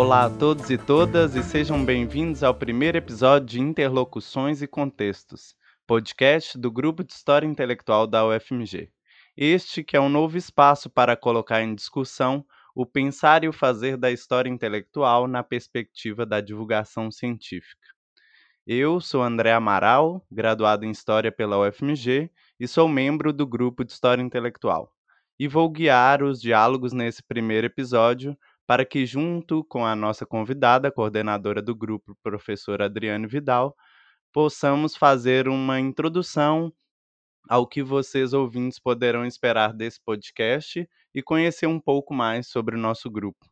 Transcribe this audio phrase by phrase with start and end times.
[0.00, 5.54] Olá a todos e todas e sejam bem-vindos ao primeiro episódio de Interlocuções e Contextos,
[5.86, 8.90] podcast do Grupo de História Intelectual da UFMG.
[9.36, 12.42] Este que é um novo espaço para colocar em discussão
[12.74, 17.86] o pensar e o fazer da história intelectual na perspectiva da divulgação científica.
[18.66, 23.92] Eu sou André Amaral, graduado em História pela UFMG e sou membro do grupo de
[23.92, 24.90] História Intelectual.
[25.38, 28.34] E vou guiar os diálogos nesse primeiro episódio
[28.70, 33.76] para que, junto com a nossa convidada, coordenadora do grupo, professora Adriane Vidal,
[34.32, 36.72] possamos fazer uma introdução
[37.48, 42.78] ao que vocês ouvintes poderão esperar desse podcast e conhecer um pouco mais sobre o
[42.78, 43.44] nosso grupo.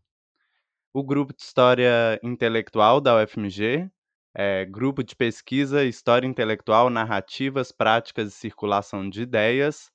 [0.94, 3.90] O grupo de História Intelectual da UFMG
[4.36, 9.90] é Grupo de Pesquisa História Intelectual, Narrativas, Práticas e Circulação de Ideias.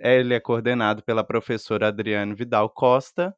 [0.00, 3.34] Ele é coordenado pela professora Adriane Vidal Costa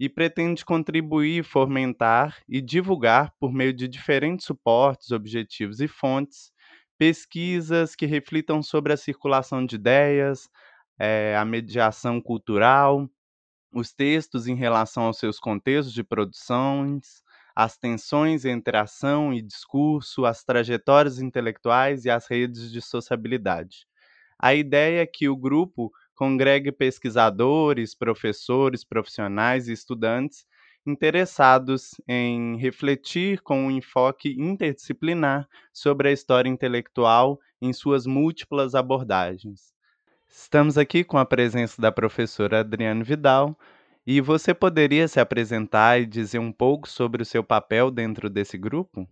[0.00, 6.52] e pretende contribuir, fomentar e divulgar, por meio de diferentes suportes, objetivos e fontes,
[6.98, 10.48] pesquisas que reflitam sobre a circulação de ideias,
[10.98, 13.10] é, a mediação cultural,
[13.72, 17.22] os textos em relação aos seus contextos de produções,
[17.54, 23.86] as tensões entre ação e discurso, as trajetórias intelectuais e as redes de sociabilidade.
[24.38, 30.44] A ideia é que o grupo congregue pesquisadores, professores, profissionais e estudantes
[30.86, 39.72] interessados em refletir com um enfoque interdisciplinar sobre a história intelectual em suas múltiplas abordagens.
[40.28, 43.58] Estamos aqui com a presença da professora Adriane Vidal,
[44.06, 48.58] e você poderia se apresentar e dizer um pouco sobre o seu papel dentro desse
[48.58, 49.08] grupo?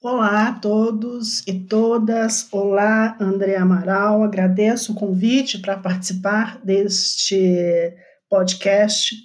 [0.00, 2.46] Olá a todos e todas.
[2.52, 4.22] Olá, André Amaral.
[4.22, 7.96] Agradeço o convite para participar deste
[8.30, 9.16] podcast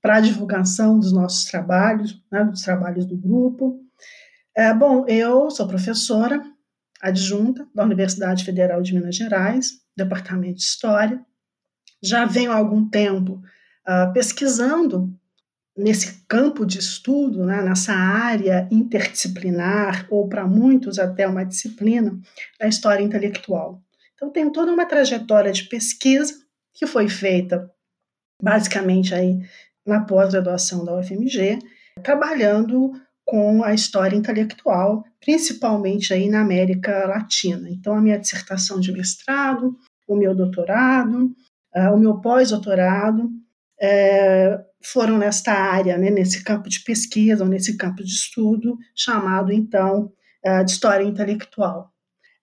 [0.00, 3.78] para divulgação dos nossos trabalhos, né, dos trabalhos do grupo.
[4.56, 6.42] É, bom, eu sou professora
[7.02, 11.20] adjunta da Universidade Federal de Minas Gerais, Departamento de História.
[12.02, 13.42] Já venho há algum tempo
[13.86, 15.14] uh, pesquisando
[15.76, 22.18] nesse campo de estudo, né, nessa área interdisciplinar, ou para muitos até uma disciplina,
[22.60, 23.82] da história intelectual.
[24.14, 26.34] Então, tenho toda uma trajetória de pesquisa
[26.74, 27.70] que foi feita
[28.40, 29.40] basicamente aí
[29.86, 31.58] na pós-graduação da UFMG,
[32.02, 32.92] trabalhando
[33.24, 37.70] com a história intelectual, principalmente aí na América Latina.
[37.70, 41.32] Então, a minha dissertação de mestrado, o meu doutorado,
[41.74, 43.30] uh, o meu pós-doutorado
[43.80, 50.12] é, foram nesta área, né, nesse campo de pesquisa, nesse campo de estudo, chamado então
[50.64, 51.92] de história intelectual.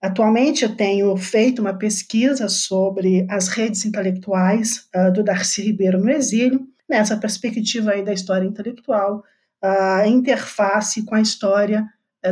[0.02, 6.10] Atualmente eu tenho feito uma pesquisa sobre as redes intelectuais uh, do Darcy Ribeiro no
[6.10, 9.22] exílio, nessa perspectiva aí da história intelectual,
[9.62, 11.86] a interface com a história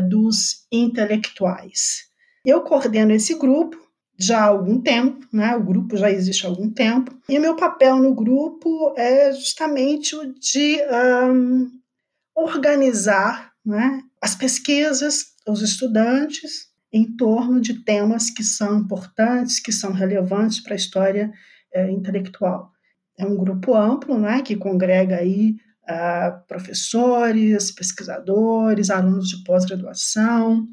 [0.09, 2.09] dos intelectuais.
[2.45, 3.77] Eu coordeno esse grupo
[4.19, 5.55] já há algum tempo, né?
[5.55, 7.17] O grupo já existe há algum tempo.
[7.29, 10.79] E o meu papel no grupo é justamente o de
[11.31, 11.71] um,
[12.35, 19.93] organizar né, as pesquisas, os estudantes, em torno de temas que são importantes, que são
[19.93, 21.33] relevantes para a história
[21.73, 22.73] é, intelectual.
[23.17, 30.67] É um grupo amplo, né, que congrega aí uh, professores, pesquisadores, alunos de pós-graduação,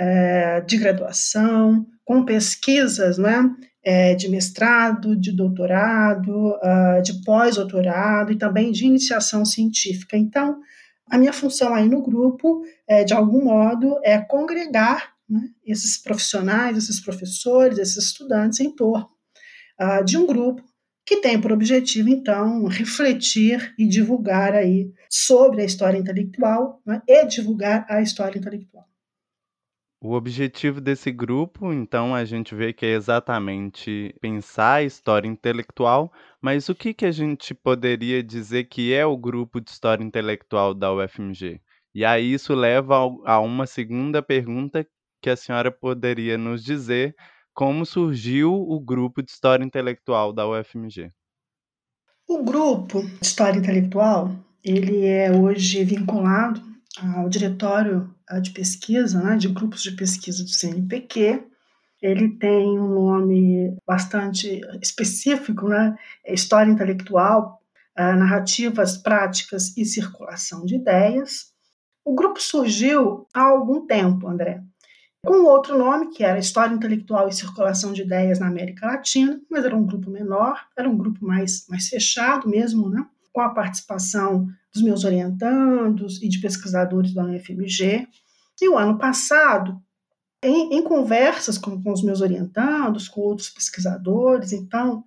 [0.00, 3.48] uh, de graduação, com pesquisas né,
[3.84, 10.16] é, de mestrado, de doutorado, uh, de pós-doutorado e também de iniciação científica.
[10.16, 10.60] Então,
[11.08, 16.76] a minha função aí no grupo, é, de algum modo, é congregar né, esses profissionais,
[16.76, 19.08] esses professores, esses estudantes em torno
[19.80, 20.62] uh, de um grupo
[21.04, 27.24] que tem por objetivo, então, refletir e divulgar aí sobre a história intelectual né, e
[27.26, 28.89] divulgar a história intelectual.
[30.02, 36.10] O objetivo desse grupo, então, a gente vê que é exatamente pensar a história intelectual,
[36.40, 40.72] mas o que, que a gente poderia dizer que é o grupo de história intelectual
[40.72, 41.60] da UFMG?
[41.94, 44.86] E aí isso leva a uma segunda pergunta
[45.20, 47.14] que a senhora poderia nos dizer
[47.52, 51.12] como surgiu o grupo de história intelectual da UFMG.
[52.26, 56.62] O grupo de história intelectual, ele é hoje vinculado
[57.02, 58.08] ao diretório
[58.38, 61.44] de pesquisa, né, de grupos de pesquisa do CNPq.
[62.00, 67.60] Ele tem um nome bastante específico, né, é História Intelectual,
[67.96, 71.50] é, Narrativas, Práticas e Circulação de Ideias.
[72.04, 74.62] O grupo surgiu há algum tempo, André,
[75.24, 79.64] com outro nome, que era História Intelectual e Circulação de Ideias na América Latina, mas
[79.64, 83.04] era um grupo menor, era um grupo mais, mais fechado mesmo, né?
[83.32, 88.08] com a participação dos meus orientandos e de pesquisadores da UFMG.
[88.60, 89.80] E o ano passado,
[90.42, 95.04] em, em conversas com, com, os meus orientandos, com outros pesquisadores, então,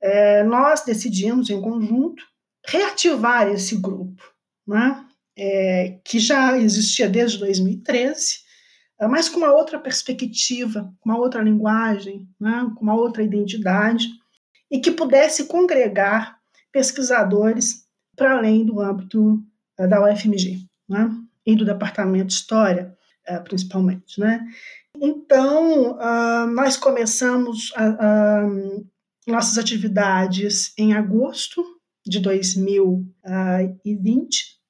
[0.00, 2.24] é, nós decidimos em conjunto
[2.66, 4.22] reativar esse grupo,
[4.66, 5.04] né?
[5.36, 8.40] É, que já existia desde 2013,
[9.08, 12.70] mas com uma outra perspectiva, com uma outra linguagem, né?
[12.76, 14.08] com uma outra identidade,
[14.70, 16.38] e que pudesse congregar
[16.70, 19.42] pesquisadores para além do âmbito
[19.80, 21.10] uh, da UFMG né?
[21.46, 22.94] E do Departamento de História,
[23.28, 24.20] uh, principalmente.
[24.20, 24.44] Né?
[25.00, 27.72] Então, uh, nós começamos
[29.26, 31.64] nossas atividades em agosto
[32.04, 34.60] de 2020,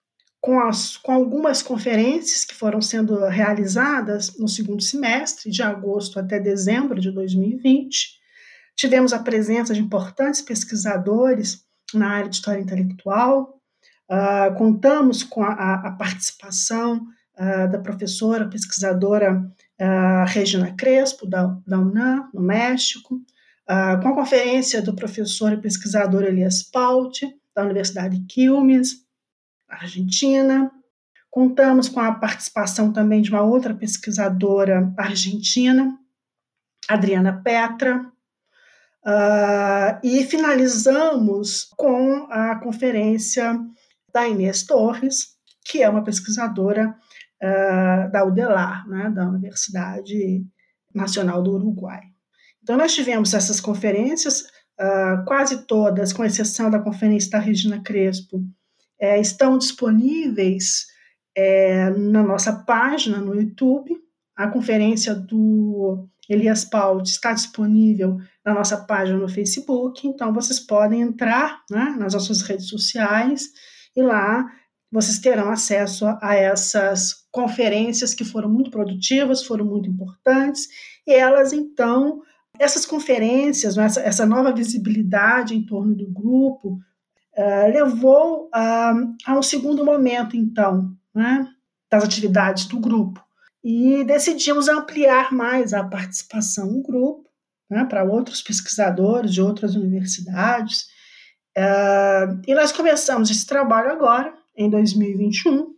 [0.41, 6.41] com, as, com algumas conferências que foram sendo realizadas no segundo semestre, de agosto até
[6.41, 8.21] dezembro de 2020.
[8.77, 11.65] Tivemos a presença de importantes pesquisadores
[11.95, 13.62] na área de história intelectual,
[14.13, 17.07] uh, contamos com a, a participação
[17.39, 23.21] uh, da professora pesquisadora uh, Regina Crespo, da, da UNAM, no México,
[24.03, 29.07] com a conferência do professor e pesquisador Elias Paut, da Universidade Quilmes,
[29.67, 30.71] Argentina.
[31.31, 35.97] Contamos com a participação também de uma outra pesquisadora argentina,
[36.87, 38.13] Adriana Petra,
[39.05, 43.59] Uh, e finalizamos com a conferência
[44.13, 46.95] da Inês Torres, que é uma pesquisadora
[47.43, 50.45] uh, da UDELAR, né, da Universidade
[50.95, 52.03] Nacional do Uruguai.
[52.63, 54.43] Então, nós tivemos essas conferências,
[54.81, 58.43] uh, quase todas, com exceção da conferência da Regina Crespo,
[59.01, 60.87] é, estão disponíveis
[61.37, 63.97] é, na nossa página no YouTube.
[64.37, 71.01] A conferência do Elias Paut está disponível na nossa página no Facebook, então vocês podem
[71.01, 73.49] entrar né, nas nossas redes sociais
[73.97, 74.51] e lá
[74.91, 80.69] vocês terão acesso a essas conferências que foram muito produtivas, foram muito importantes,
[81.07, 82.21] e elas então,
[82.59, 86.79] essas conferências, né, essa, nova visibilidade em torno do grupo,
[87.37, 91.49] uh, levou uh, a um segundo momento, então, né,
[91.91, 93.25] das atividades do grupo.
[93.65, 97.31] E decidimos ampliar mais a participação no grupo,
[97.71, 100.92] né, para outros pesquisadores de outras universidades.
[101.57, 105.75] Uh, e nós começamos esse trabalho agora, em 2021,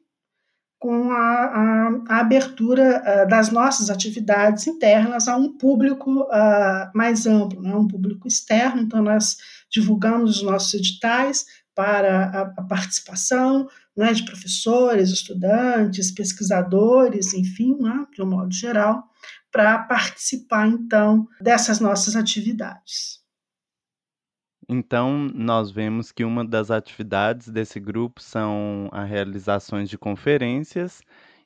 [0.78, 7.26] com a, a, a abertura uh, das nossas atividades internas a um público uh, mais
[7.26, 8.82] amplo, né, um público externo.
[8.82, 9.36] Então, nós
[9.70, 13.66] divulgamos os nossos editais para a, a participação
[13.96, 19.04] né, de professores, estudantes, pesquisadores, enfim, né, de um modo geral
[19.50, 23.23] para participar, então, dessas nossas atividades.
[24.68, 31.02] Então, nós vemos que uma das atividades desse grupo são as realizações de conferências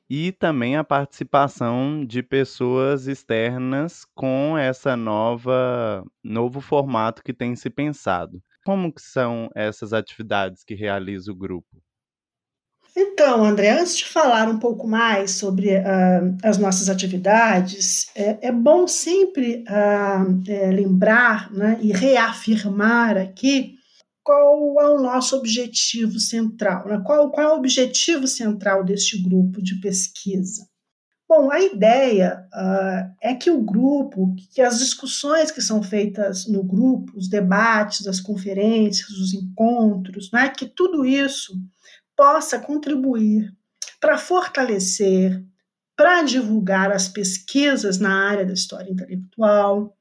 [0.09, 7.69] e também a participação de pessoas externas com essa nova novo formato que tem se
[7.69, 8.41] pensado.
[8.65, 11.67] Como que são essas atividades que realiza o grupo?
[12.95, 18.51] Então, André, antes de falar um pouco mais sobre uh, as nossas atividades, é, é
[18.51, 23.75] bom sempre uh, é, lembrar né, e reafirmar aqui
[24.23, 27.01] qual é o nosso objetivo central, né?
[27.05, 30.67] qual, qual é o objetivo central deste grupo de pesquisa.
[31.27, 36.63] Bom, a ideia uh, é que o grupo, que as discussões que são feitas no
[36.63, 41.53] grupo, os debates, as conferências, os encontros, né, que tudo isso
[42.19, 43.49] possa contribuir
[43.97, 45.41] para fortalecer,
[45.95, 49.95] para divulgar as pesquisas na área da história intelectual,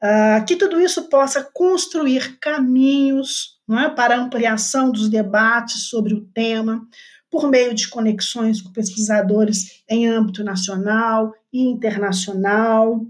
[0.00, 6.86] uh, que tudo isso possa construir caminhos é, para ampliação dos debates sobre o tema,
[7.28, 13.04] por meio de conexões com pesquisadores em âmbito nacional e internacional.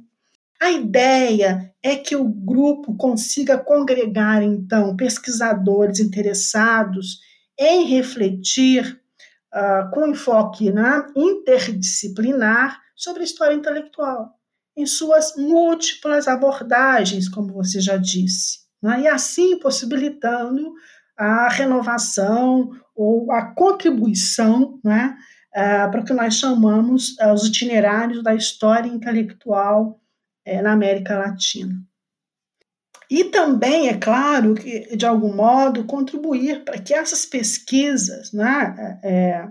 [0.58, 7.27] A ideia é que o grupo consiga congregar, então, pesquisadores interessados
[7.58, 9.00] em refletir
[9.54, 14.32] uh, com enfoque né, interdisciplinar sobre a história intelectual,
[14.76, 20.72] em suas múltiplas abordagens, como você já disse, né, e assim possibilitando
[21.16, 25.16] a renovação ou a contribuição né,
[25.54, 30.00] uh, para o que nós chamamos uh, os itinerários da história intelectual
[30.46, 31.74] uh, na América Latina.
[33.10, 39.48] E também, é claro, que, de algum modo, contribuir para que essas pesquisas, né, é,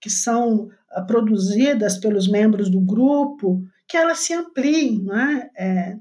[0.00, 5.96] que são ah, produzidas pelos membros do grupo, que elas se ampliem, né, é,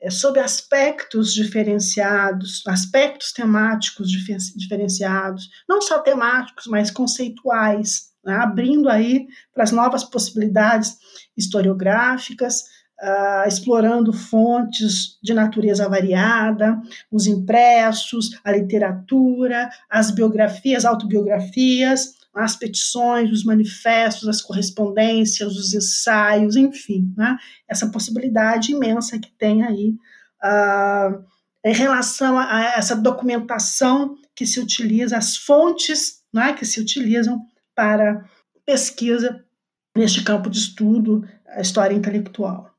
[0.00, 4.08] é, sob aspectos diferenciados, aspectos temáticos
[4.56, 10.96] diferenciados, não só temáticos, mas conceituais, né, abrindo aí para as novas possibilidades
[11.36, 12.64] historiográficas,
[13.02, 16.80] uh, explorando fontes de natureza variada,
[17.10, 26.56] os impressos, a literatura, as biografias, autobiografias, as petições, os manifestos, as correspondências, os ensaios,
[26.56, 27.36] enfim, né?
[27.68, 29.94] essa possibilidade imensa que tem aí
[30.42, 31.22] uh,
[31.64, 38.24] em relação a essa documentação que se utiliza, as fontes né, que se utilizam para
[38.64, 39.44] pesquisa
[39.94, 42.71] neste campo de estudo, a história intelectual.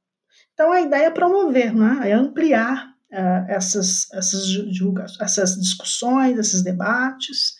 [0.63, 4.45] Então, a ideia é promover, né, é ampliar uh, essas, essas,
[5.19, 7.57] essas discussões, esses debates,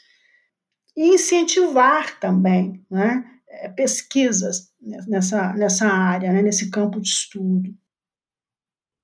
[0.95, 3.25] e incentivar também né,
[3.75, 4.71] pesquisas
[5.05, 7.75] nessa, nessa área, né, nesse campo de estudo.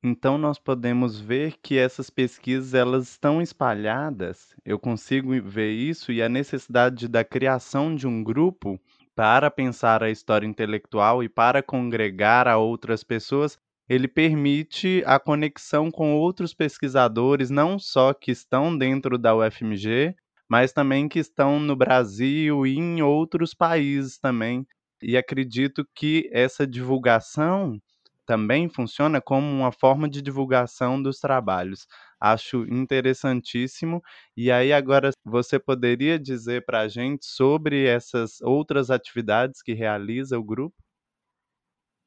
[0.01, 4.55] Então nós podemos ver que essas pesquisas elas estão espalhadas.
[4.63, 8.79] Eu consigo ver isso e a necessidade da criação de um grupo
[9.13, 13.59] para pensar a história intelectual e para congregar a outras pessoas,
[13.89, 20.15] ele permite a conexão com outros pesquisadores, não só que estão dentro da UFMG,
[20.47, 24.65] mas também que estão no Brasil e em outros países também.
[25.01, 27.79] E acredito que essa divulgação
[28.25, 31.87] também funciona como uma forma de divulgação dos trabalhos.
[32.19, 34.01] Acho interessantíssimo.
[34.37, 40.37] E aí, agora, você poderia dizer para a gente sobre essas outras atividades que realiza
[40.37, 40.75] o grupo?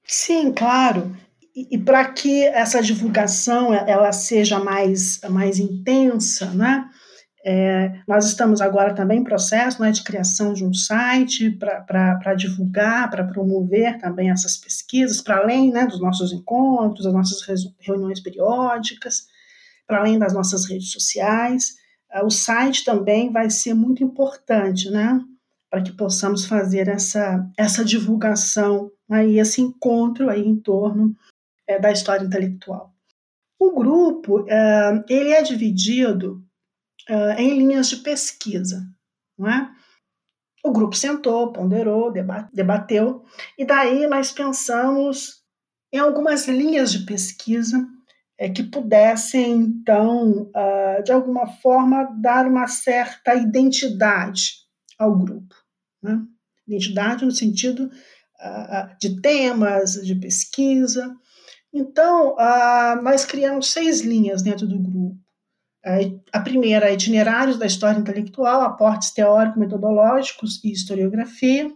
[0.06, 1.10] Sim, claro.
[1.54, 6.88] E, para que essa divulgação ela seja mais, mais intensa, né?
[7.44, 13.10] É, nós estamos agora também em processo né, de criação de um site para divulgar,
[13.10, 17.42] para promover também essas pesquisas, para além né, dos nossos encontros, das nossas
[17.80, 19.26] reuniões periódicas,
[19.88, 21.74] para além das nossas redes sociais.
[22.14, 25.20] Uh, o site também vai ser muito importante, né,
[25.68, 31.16] para que possamos fazer essa, essa divulgação né, e esse encontro aí em torno
[31.66, 32.92] é, da história intelectual.
[33.58, 36.44] O grupo, uh, ele é dividido
[37.08, 38.84] uh, em linhas de pesquisa.
[39.38, 39.70] Não é?
[40.64, 42.12] O grupo sentou, ponderou,
[42.52, 43.24] debateu,
[43.58, 45.42] e daí nós pensamos
[45.92, 47.84] em algumas linhas de pesquisa
[48.38, 54.62] é, que pudessem, então, uh, de alguma forma, dar uma certa identidade
[54.98, 55.54] ao grupo.
[56.02, 56.20] Né?
[56.66, 61.14] Identidade no sentido uh, de temas, de pesquisa.
[61.72, 65.16] Então, uh, nós criamos seis linhas dentro do grupo.
[66.32, 71.72] A primeira, itinerários da história intelectual, aportes teórico-metodológicos e historiografia.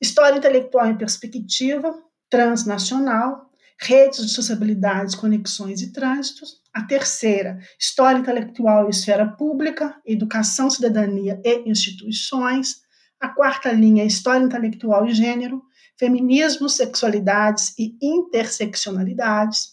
[0.00, 1.92] História intelectual em perspectiva,
[2.30, 6.60] transnacional, redes de sociabilidades, conexões e trânsitos.
[6.72, 12.76] A terceira, história intelectual e esfera pública, educação, cidadania e instituições.
[13.20, 15.62] A quarta linha, história intelectual e gênero,
[15.98, 19.72] feminismo, sexualidades e interseccionalidades.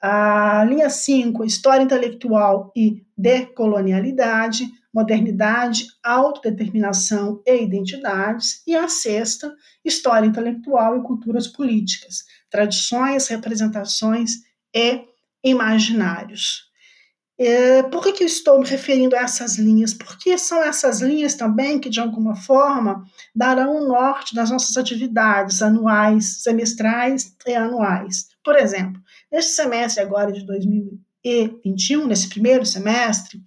[0.00, 8.62] A linha 5, História Intelectual e Decolonialidade, Modernidade, Autodeterminação e Identidades.
[8.66, 14.32] E a sexta, História Intelectual e Culturas Políticas, Tradições, Representações
[14.74, 15.04] e
[15.42, 16.65] Imaginários.
[17.38, 19.92] É, por que, que eu estou me referindo a essas linhas?
[19.92, 25.60] Porque são essas linhas também que, de alguma forma, darão o norte das nossas atividades
[25.60, 28.28] anuais, semestrais e anuais.
[28.42, 33.38] Por exemplo, Neste semestre agora de 2021, nesse primeiro semestre,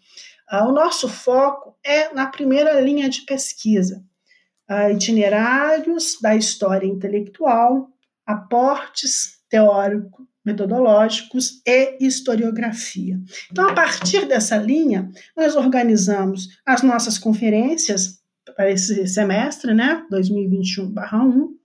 [0.52, 4.04] uh, o nosso foco é na primeira linha de pesquisa,
[4.70, 7.90] uh, itinerários da história intelectual,
[8.26, 13.20] aportes teóricos, metodológicos e historiografia.
[13.52, 18.20] Então, a partir dessa linha, nós organizamos as nossas conferências
[18.56, 21.60] para esse semestre, né, 2021/1,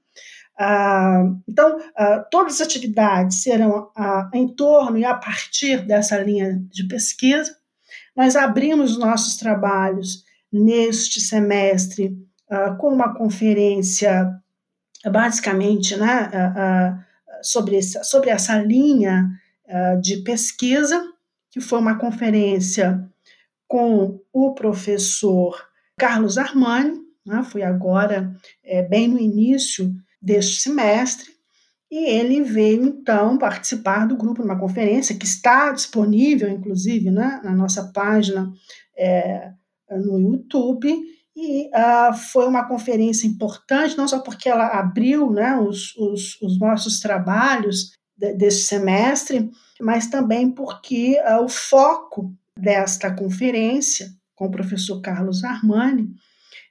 [0.57, 6.61] ah, então, ah, todas as atividades serão ah, em torno e a partir dessa linha
[6.71, 7.57] de pesquisa.
[8.17, 12.17] Nós abrimos nossos trabalhos neste semestre
[12.79, 14.31] com uma conferência,
[15.11, 16.31] basicamente, né,
[17.45, 19.29] sobre, essa, sobre essa linha
[20.03, 21.03] de pesquisa,
[21.51, 23.09] que foi uma conferência
[23.67, 25.57] com o professor
[25.99, 31.31] Carlos Armani, né, foi agora, é, bem no início deste semestre,
[31.91, 37.55] e ele veio então participar do grupo numa conferência que está disponível, inclusive, né, na
[37.55, 38.53] nossa página
[38.97, 39.53] é,
[39.91, 40.93] no YouTube.
[41.37, 46.59] E uh, foi uma conferência importante, não só porque ela abriu né, os, os, os
[46.59, 49.51] nossos trabalhos desse semestre,
[49.81, 56.03] mas também porque uh, o foco desta conferência com o professor Carlos Armani,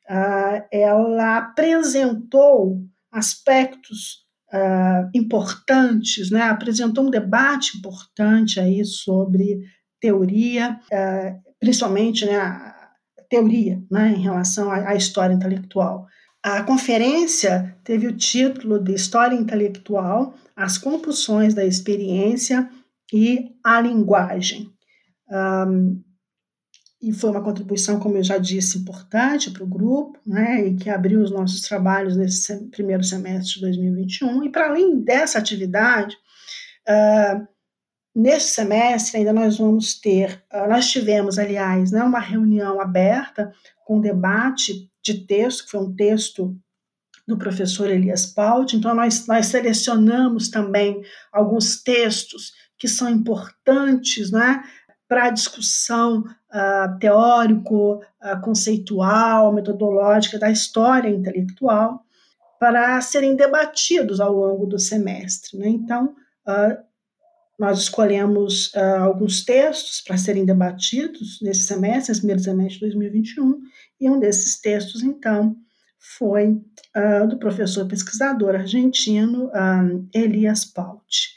[0.09, 4.23] uh, ela apresentou aspectos
[5.15, 6.43] importantes, né?
[6.43, 9.63] apresentou um debate importante aí sobre
[9.99, 10.79] teoria,
[11.59, 12.72] principalmente né,
[13.33, 16.07] teoria né, em relação à, história intelectual.
[16.43, 22.69] A conferência teve o título de História Intelectual, as compulsões da experiência
[23.11, 24.69] e a linguagem.
[25.31, 25.99] Um,
[27.01, 30.89] e foi uma contribuição, como eu já disse, importante para o grupo, né, e que
[30.89, 34.43] abriu os nossos trabalhos nesse primeiro semestre de 2021.
[34.43, 36.15] E para além dessa atividade,
[36.87, 37.47] uh,
[38.15, 43.51] nesse semestre ainda nós vamos ter, uh, nós tivemos, aliás, né, uma reunião aberta
[43.85, 46.57] com debate de texto, que foi um texto
[47.27, 48.75] do professor Elias Paut.
[48.75, 51.01] Então, nós, nós selecionamos também
[51.31, 54.63] alguns textos que são importantes né,
[55.07, 62.03] para a discussão uh, teórico, uh, conceitual, metodológica da história intelectual,
[62.59, 65.57] para serem debatidos ao longo do semestre.
[65.57, 65.67] Né?
[65.69, 66.15] Então,
[66.47, 66.92] uh,
[67.63, 73.61] nós escolhemos alguns textos para serem debatidos nesse semestre, nesse primeiro semestre de 2021,
[74.01, 75.55] e um desses textos, então,
[76.17, 76.61] foi
[76.95, 81.29] uh, do professor pesquisador argentino uh, Elias Paut.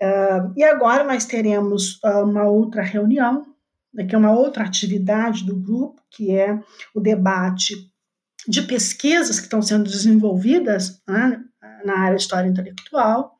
[0.00, 3.46] Uh, e agora nós teremos uma outra reunião,
[3.94, 6.60] né, que é uma outra atividade do grupo, que é
[6.94, 7.74] o debate
[8.46, 11.42] de pesquisas que estão sendo desenvolvidas né,
[11.82, 13.38] na área de história intelectual.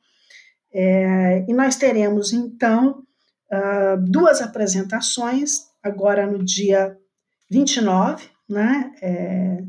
[0.73, 3.03] É, e nós teremos, então,
[4.09, 6.97] duas apresentações, agora no dia
[7.51, 9.63] 29, né, é,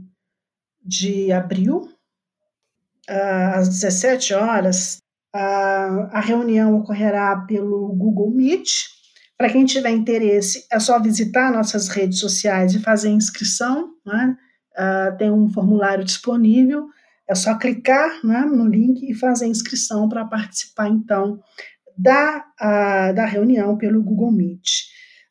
[0.83, 1.89] de abril,
[3.09, 4.99] às 17 horas.
[5.35, 8.69] A, a reunião ocorrerá pelo Google Meet.
[9.37, 13.91] Para quem tiver interesse, é só visitar nossas redes sociais e fazer inscrição.
[14.07, 14.37] Né?
[14.79, 16.89] Uh, tem um formulário disponível.
[17.29, 21.41] É só clicar né, no link e fazer inscrição para participar, então,
[21.97, 24.69] da, uh, da reunião pelo Google Meet.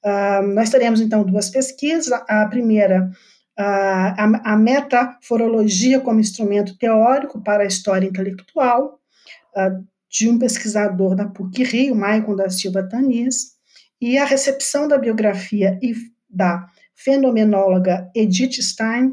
[0.04, 2.12] Uh, nós teremos, então, duas pesquisas.
[2.28, 3.12] A primeira
[3.56, 9.00] a, a metaforologia como instrumento teórico para a história intelectual,
[10.10, 13.54] de um pesquisador da PUC-Rio, Maicon da Silva Tanis,
[14.00, 15.94] e a recepção da biografia e
[16.30, 19.12] da fenomenóloga Edith Stein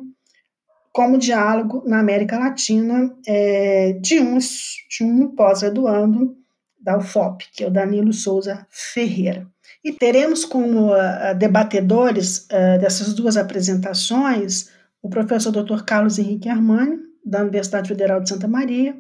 [0.92, 6.36] como diálogo na América Latina é, de um, de um pós-graduando
[6.80, 9.46] da UFOP, que é o Danilo Souza Ferreira.
[9.84, 14.68] E teremos como uh, debatedores uh, dessas duas apresentações
[15.02, 15.82] o professor Dr.
[15.84, 18.96] Carlos Henrique Armani, da Universidade Federal de Santa Maria,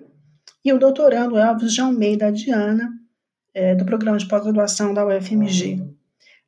[0.64, 2.90] e o doutorando Elvis de Almeida Diana,
[3.52, 5.82] é, do programa de pós-graduação da UFMG.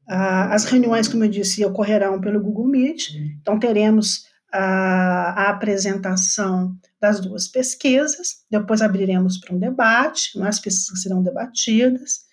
[0.09, 6.77] Ah, as reuniões, como eu disse, ocorrerão pelo Google Meet, então teremos a, a apresentação
[7.01, 12.31] das duas pesquisas, depois abriremos para um debate, né, as pesquisas serão debatidas,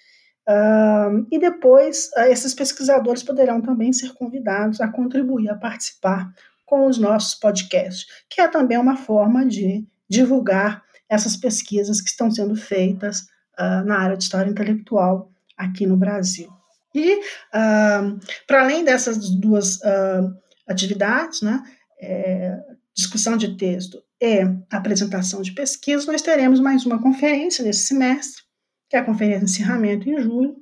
[0.49, 6.33] Uh, e depois, uh, esses pesquisadores poderão também ser convidados a contribuir, a participar
[6.65, 12.31] com os nossos podcasts, que é também uma forma de divulgar essas pesquisas que estão
[12.31, 13.27] sendo feitas
[13.59, 16.49] uh, na área de história intelectual aqui no Brasil.
[16.95, 19.79] E, para além dessas duas
[20.67, 21.61] atividades, né,
[21.99, 22.57] é,
[22.95, 28.43] discussão de texto e apresentação de pesquisa, nós teremos mais uma conferência nesse semestre,
[28.89, 30.55] que é a conferência de encerramento em julho,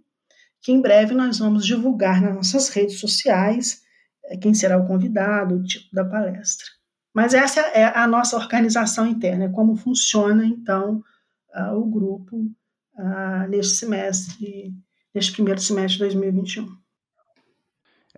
[0.62, 3.82] que em breve nós vamos divulgar nas nossas redes sociais
[4.26, 6.66] eh, quem será o convidado, o tipo da palestra.
[7.14, 11.04] Mas essa é a nossa organização interna, é como funciona, então,
[11.56, 14.72] uh, o grupo uh, neste semestre,
[15.16, 16.68] neste primeiro semestre de 2021.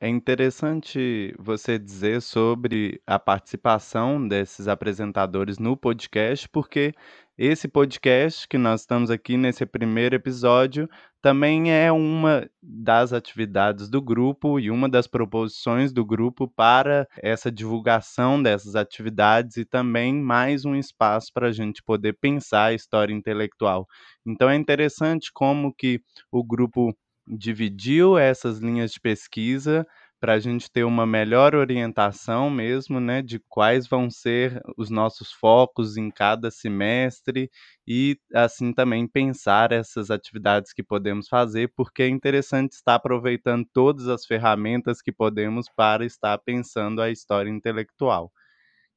[0.02, 6.94] É interessante você dizer sobre a participação desses apresentadores no podcast, porque
[7.38, 10.90] esse podcast que nós estamos aqui nesse primeiro episódio
[11.22, 17.52] também é uma das atividades do grupo e uma das proposições do grupo para essa
[17.52, 23.14] divulgação dessas atividades e também mais um espaço para a gente poder pensar a história
[23.14, 23.86] intelectual.
[24.26, 26.96] Então é interessante como que o grupo
[27.30, 29.86] dividiu essas linhas de pesquisa
[30.20, 35.32] para a gente ter uma melhor orientação mesmo, né, de quais vão ser os nossos
[35.32, 37.50] focos em cada semestre
[37.88, 44.08] e assim também pensar essas atividades que podemos fazer, porque é interessante estar aproveitando todas
[44.10, 48.32] as ferramentas que podemos para estar pensando a história intelectual.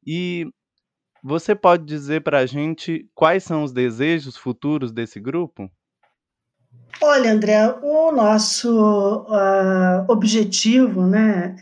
[0.06, 0.46] E
[1.22, 5.70] você pode dizer para a gente quais são os desejos futuros desse grupo?
[7.00, 11.56] Olha, André, o nosso uh, objetivo, né,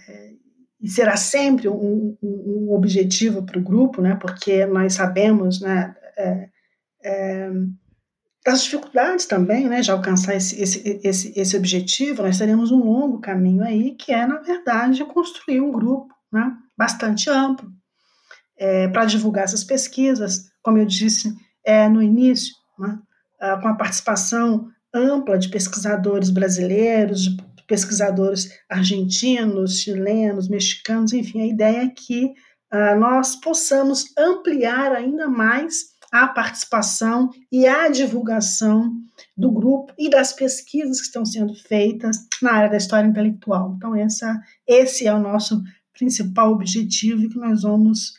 [0.80, 5.94] e será sempre um, um, um objetivo para o grupo, né, porque nós sabemos, né,
[6.16, 6.48] é,
[7.04, 7.50] é,
[8.44, 13.20] das dificuldades também, né, de alcançar esse, esse, esse, esse objetivo, nós teremos um longo
[13.20, 17.70] caminho aí, que é, na verdade, construir um grupo né, bastante amplo
[18.56, 22.98] é, para divulgar essas pesquisas, como eu disse é, no início, né,
[23.62, 31.84] com a participação ampla de pesquisadores brasileiros, de pesquisadores argentinos, chilenos, mexicanos, enfim, a ideia
[31.84, 32.26] é que
[32.72, 38.92] uh, nós possamos ampliar ainda mais a participação e a divulgação
[39.36, 43.74] do grupo e das pesquisas que estão sendo feitas na área da história intelectual.
[43.76, 45.62] Então, essa, esse é o nosso
[45.96, 48.14] principal objetivo e que nós vamos,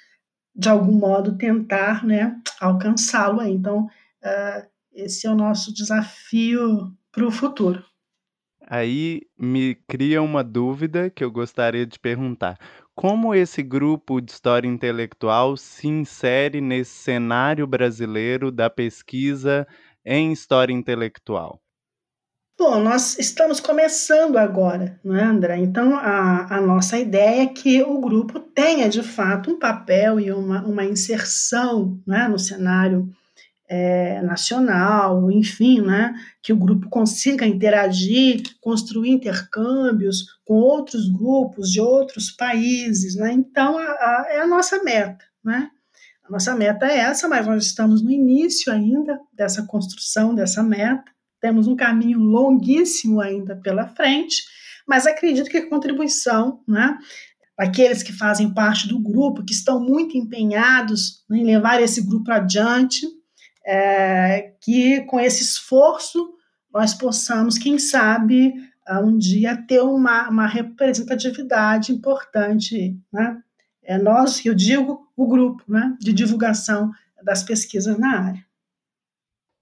[0.55, 3.41] de algum modo, tentar né, alcançá-lo.
[3.41, 3.87] Então,
[4.23, 7.83] uh, esse é o nosso desafio para o futuro.
[8.67, 12.57] Aí me cria uma dúvida que eu gostaria de perguntar.
[12.95, 19.67] Como esse grupo de história intelectual se insere nesse cenário brasileiro da pesquisa
[20.05, 21.61] em história intelectual?
[22.57, 25.57] Bom, nós estamos começando agora, não é, André?
[25.57, 30.31] Então, a, a nossa ideia é que o grupo tenha, de fato, um papel e
[30.31, 33.11] uma, uma inserção é, no cenário
[33.73, 41.79] é, nacional, enfim, né, que o grupo consiga interagir, construir intercâmbios com outros grupos de
[41.79, 43.31] outros países, né?
[43.31, 45.69] Então a, a, é a nossa meta, né?
[46.27, 51.05] A nossa meta é essa, mas nós estamos no início ainda dessa construção dessa meta.
[51.39, 54.43] Temos um caminho longuíssimo ainda pela frente,
[54.85, 56.97] mas acredito que a contribuição, né,
[57.57, 63.07] aqueles que fazem parte do grupo, que estão muito empenhados em levar esse grupo adiante,
[63.65, 66.35] é, que com esse esforço
[66.73, 68.53] nós possamos, quem sabe,
[69.03, 73.41] um dia ter uma, uma representatividade importante, né?
[73.83, 76.91] É nós, eu digo, o grupo, né, de divulgação
[77.23, 78.45] das pesquisas na área.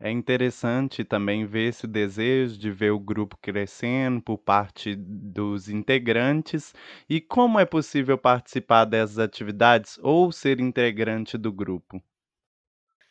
[0.01, 6.73] É interessante também ver esse desejo de ver o grupo crescendo por parte dos integrantes
[7.09, 12.01] e como é possível participar dessas atividades ou ser integrante do grupo.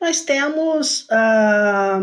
[0.01, 2.01] Nós temos ah,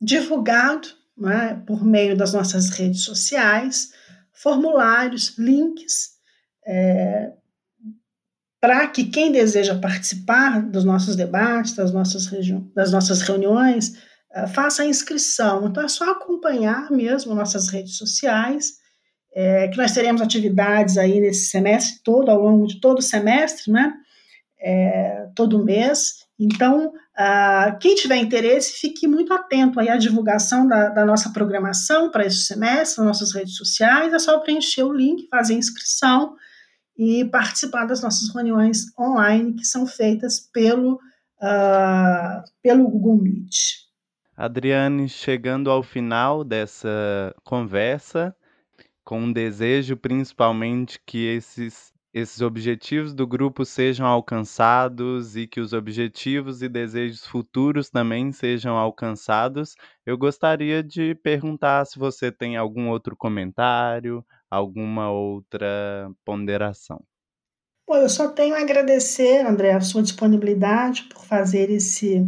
[0.00, 3.92] divulgado, né, por meio das nossas redes sociais,
[4.32, 6.16] formulários, links,
[6.66, 7.32] é,
[8.60, 12.28] para que quem deseja participar dos nossos debates, das nossas,
[12.74, 13.90] das nossas reuniões,
[14.34, 15.66] uh, faça a inscrição.
[15.66, 18.78] Então é só acompanhar mesmo nossas redes sociais,
[19.32, 23.70] é, que nós teremos atividades aí nesse semestre todo, ao longo de todo o semestre,
[23.70, 23.94] né?
[24.58, 30.90] É, todo mês, então, uh, quem tiver interesse, fique muito atento aí à divulgação da,
[30.90, 34.12] da nossa programação para esse semestre, nas nossas redes sociais.
[34.12, 36.36] É só preencher o link, fazer inscrição
[36.96, 43.86] e participar das nossas reuniões online que são feitas pelo, uh, pelo Google Meet.
[44.36, 48.36] Adriane, chegando ao final dessa conversa,
[49.02, 55.74] com um desejo principalmente que esses esses objetivos do grupo sejam alcançados e que os
[55.74, 59.76] objetivos e desejos futuros também sejam alcançados.
[60.06, 67.04] Eu gostaria de perguntar se você tem algum outro comentário, alguma outra ponderação.
[67.86, 72.20] Bom, eu só tenho a agradecer, André, a sua disponibilidade por fazer esse,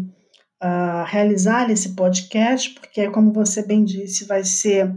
[0.63, 4.95] uh, realizar esse podcast, porque, como você bem disse, vai ser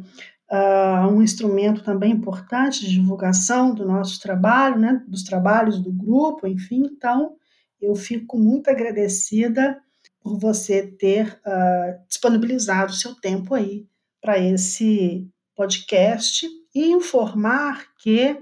[0.52, 6.46] uh, um instrumento também importante de divulgação do nosso trabalho, né, dos trabalhos do grupo,
[6.46, 6.84] enfim.
[6.86, 7.36] Então,
[7.82, 9.82] eu fico muito agradecida
[10.20, 13.88] por você ter uh, disponibilizado o seu tempo aí
[14.22, 18.38] para esse podcast e informar que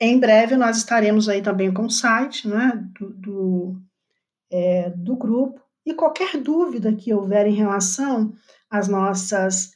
[0.00, 3.82] em breve nós estaremos aí também com o site né, do, do,
[4.50, 8.32] é, do grupo e qualquer dúvida que houver em relação
[8.70, 9.72] às nossas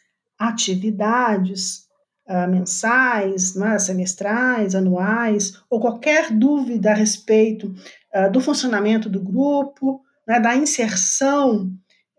[0.49, 1.87] atividades
[2.29, 7.75] uh, mensais, né, semestrais, anuais, ou qualquer dúvida a respeito
[8.15, 11.71] uh, do funcionamento do grupo, né, da inserção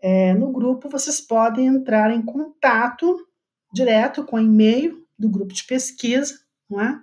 [0.06, 3.26] é, no grupo, vocês podem entrar em contato
[3.72, 6.34] direto com o e-mail do grupo de pesquisa,
[6.78, 6.98] é?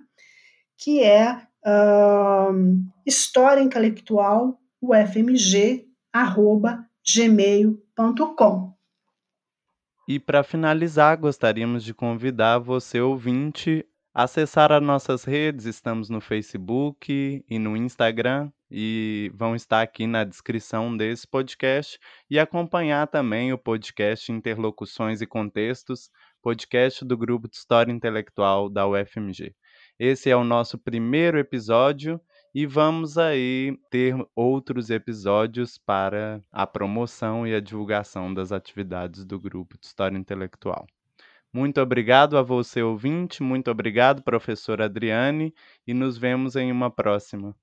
[0.78, 2.54] que é uh,
[3.04, 8.72] história intelectual ufmg arroba gmail.com.
[10.06, 15.64] E para finalizar, gostaríamos de convidar você, ouvinte, a acessar as nossas redes.
[15.64, 18.50] Estamos no Facebook e no Instagram.
[18.74, 21.98] e vão estar aqui na descrição desse podcast
[22.30, 26.10] e acompanhar também o podcast Interlocuções e Contextos,
[26.40, 29.54] podcast do Grupo de História Intelectual da UFMG.
[29.98, 32.18] Esse é o nosso primeiro episódio
[32.54, 39.40] e vamos aí ter outros episódios para a promoção e a divulgação das atividades do
[39.40, 40.86] Grupo de História Intelectual.
[41.52, 45.54] Muito obrigado a você, ouvinte, muito obrigado, professora Adriane,
[45.86, 47.54] e nos vemos em uma próxima.